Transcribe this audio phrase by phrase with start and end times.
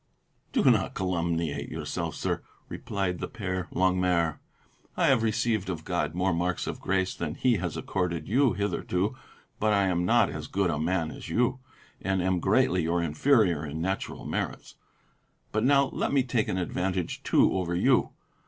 [0.51, 4.39] "Do not calumniate yourself, sir," replied the Père Longuemare.
[4.97, 9.15] "I have received of God more marks of grace than He has accorded you hitherto;
[9.59, 11.59] but I am not as good a man as you,
[12.01, 14.73] and am greatly your inferior in natural merits.
[15.51, 18.09] But now let me take an advantage too over you.